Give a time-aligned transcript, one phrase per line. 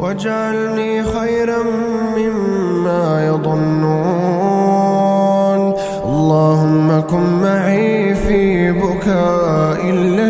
[0.00, 1.62] واجعلني خيرا
[2.16, 3.98] مما يظنون.
[6.04, 10.28] اللهم كن معي في بكاء الليل.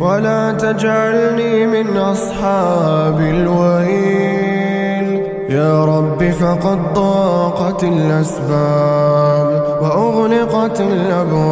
[0.00, 5.22] ولا تجعلني من أصحاب الويل.
[5.48, 9.48] يا رب فقد ضاقت الأسباب
[9.82, 11.45] وأغلقت الأبواب.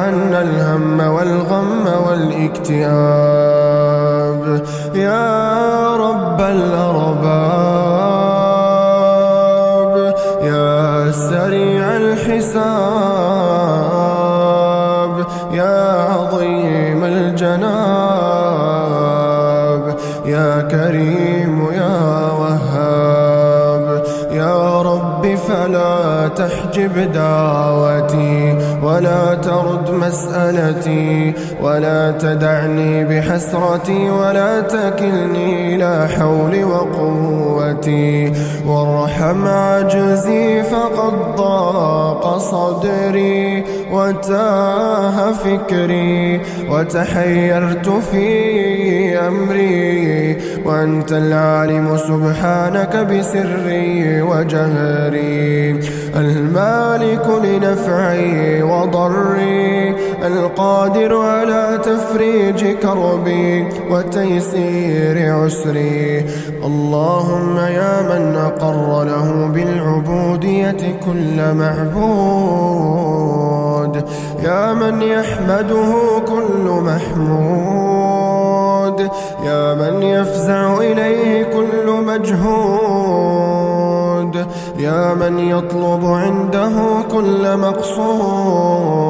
[0.00, 3.60] عنا الهم والغم والاكتئاب.
[4.94, 7.60] يا رب الأرباب
[10.42, 12.90] يا سريع الحساب
[15.52, 15.80] يا
[16.12, 18.24] عظيم الجناب
[20.26, 21.98] يا كريم يا
[22.40, 22.99] وهاب.
[25.50, 38.32] فلا تحجب دعوتي ولا ترد مسألتي ولا تدعني بحسرتي ولا تكلني إلى حول وقوتي
[38.66, 46.40] وارحم عجزي فقد ضاق صدري وتاه فكري
[46.70, 55.80] وتحيرت في أمري وأنت العالم سبحانك بسري وجهري
[56.16, 59.94] المالك لنفعي وضري
[60.26, 66.24] القادر على تفريج كربي وتيسير عسري.
[66.64, 72.80] اللهم يا من أقر له بالعبودية كل معبود
[74.42, 75.92] يا من يحمده
[76.26, 78.39] كل محمود.
[82.30, 83.50] مجهود
[84.78, 86.72] يا من يطلب عنده
[87.12, 89.00] كل مقصود.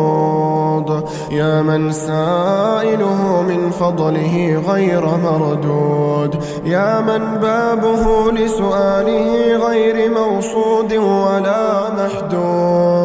[1.31, 6.45] يا من سائله من فضله غير مردود.
[6.65, 13.00] يا من بابه لسؤاله غير موصود ولا محدود.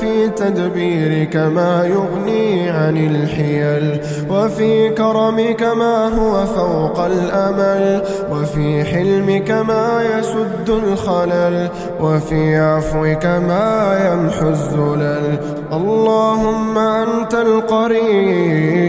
[0.00, 4.00] في تدبيرك ما يغني عن الحيل
[4.30, 11.68] وفي كرمك ما هو فوق الأمل وفي حلمك ما يسد الخلل
[12.00, 15.38] وفي عفوك ما يمحو الزلل
[15.72, 18.84] اللهم أنت القريب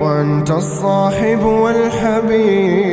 [0.00, 2.86] وأنت الصاحب والحبيب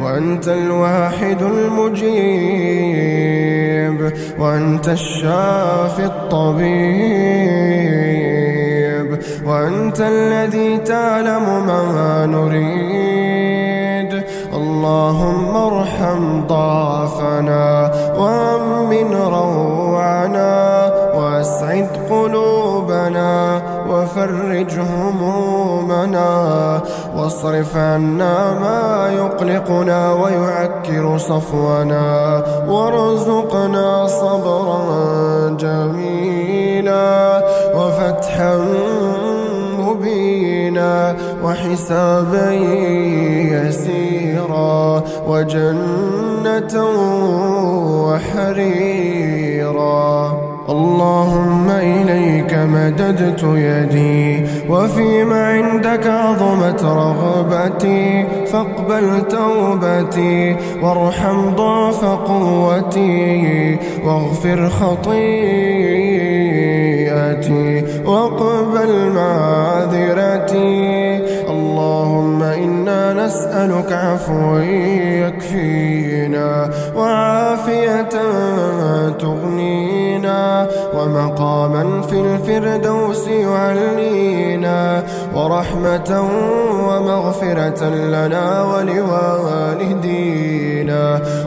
[0.00, 2.74] وأنت الواحد المجيب.
[4.38, 6.64] وأنت الشافي الطبيب
[9.46, 14.12] وأنت الذي تعلم ما نريد.
[14.54, 20.54] اللهم ارحم ضعفنا وأمن روعنا
[21.14, 25.63] وأسعد قلوبنا وفرج همومنا.
[27.16, 37.42] واصرف عنا ما يقلقنا ويعكر صفونا وارزقنا صبرا جميلا
[37.74, 38.56] وفتحا
[39.78, 42.52] مبينا وحسابا
[43.52, 46.74] يسيرا وجنة
[48.08, 49.74] وحريرا.
[50.68, 65.34] اللهم إليك مددت يدي وفيما عندك عظمت رغبتي فاقبل توبتي وارحم ضعف قوتي واغفر خطيئتي
[68.06, 70.74] واقبل معذرتي.
[71.48, 74.58] اللهم إنا نسألك عفوا
[75.24, 78.08] يكفينا وعافية
[79.18, 79.53] تغنينا
[81.04, 85.02] ومقاما في الفردوس يعلينا
[85.36, 86.10] ورحمة
[86.88, 90.24] ومغفرة لنا ولوالدينا.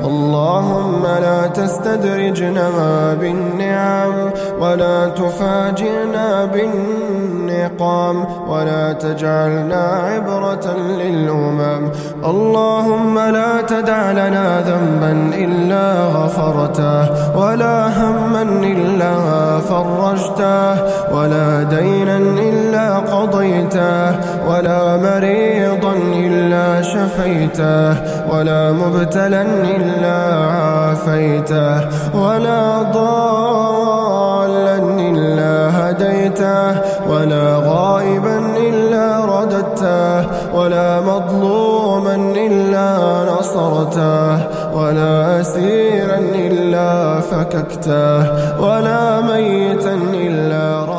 [0.10, 2.68] اللهم لا تستدرجنا
[3.22, 4.16] بالنعم
[4.62, 8.18] ولا تفاجئنا بالنقام
[8.50, 10.68] ولا تجعلنا عبرة
[11.02, 11.84] للأمم.
[12.32, 17.02] اللهم لا تدع لنا ذنبا إلا غفرته
[17.38, 19.14] ولا هما إلا
[19.60, 20.76] فرجته
[21.16, 24.16] ولا دينا إلا قضيته
[24.50, 27.96] ولا مريضا إلا شفيته
[28.32, 29.42] ولا مبتلا
[29.76, 30.18] إلا
[30.54, 31.80] عافيته
[32.14, 33.07] ولا ضالا
[43.40, 44.38] نصرته
[44.78, 48.18] ولا أسيرا إلا فككته
[48.62, 50.97] ولا ميتا إلا رحمته